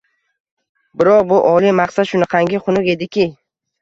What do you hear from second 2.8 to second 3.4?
ediki!